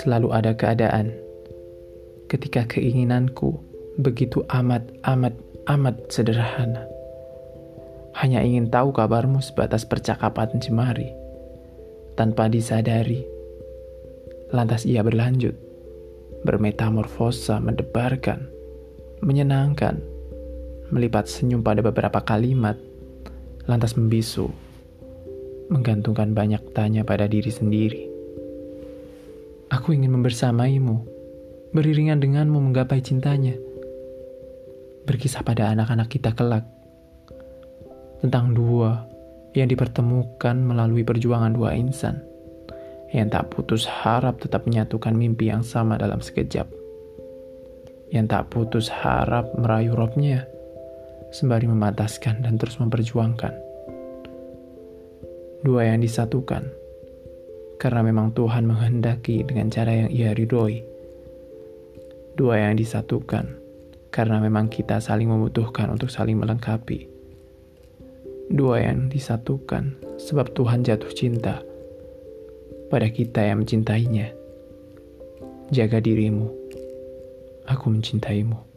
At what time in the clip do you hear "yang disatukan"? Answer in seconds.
55.84-56.72, 62.64-63.60, 68.80-70.00